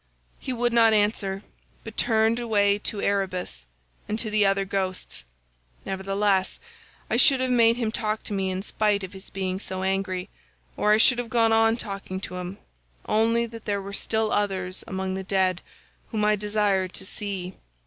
"He 0.39 0.51
would 0.51 0.73
not 0.73 0.93
answer, 0.93 1.43
but 1.83 1.95
turned 1.95 2.39
away 2.39 2.79
to 2.79 3.03
Erebus 3.03 3.67
and 4.09 4.17
to 4.17 4.31
the 4.31 4.43
other 4.47 4.65
ghosts; 4.65 5.23
nevertheless, 5.85 6.59
I 7.07 7.17
should 7.17 7.39
have 7.39 7.51
made 7.51 7.77
him 7.77 7.91
talk 7.91 8.23
to 8.23 8.33
me 8.33 8.49
in 8.49 8.63
spite 8.63 9.03
of 9.03 9.13
his 9.13 9.29
being 9.29 9.59
so 9.59 9.83
angry, 9.83 10.27
or 10.75 10.91
I 10.91 10.97
should 10.97 11.19
have 11.19 11.29
gone 11.29 11.53
on 11.53 11.77
talking 11.77 12.19
to 12.21 12.37
him,97 12.37 12.57
only 13.09 13.45
that 13.45 13.65
there 13.65 13.79
were 13.79 13.93
still 13.93 14.31
others 14.31 14.83
among 14.87 15.13
the 15.13 15.23
dead 15.23 15.61
whom 16.11 16.25
I 16.25 16.35
desired 16.35 16.93
to 16.93 17.05
see. 17.05 17.53